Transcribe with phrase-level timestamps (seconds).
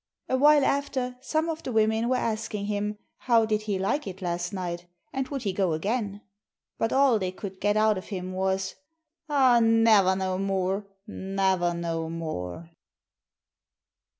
[0.27, 4.51] Awhile after some of the women were asking him, how did he like it last
[4.51, 6.21] night, and would he go again?
[6.79, 8.73] But all they could get out of him was:
[9.29, 12.71] 'Aw, naver no more, naver no more!'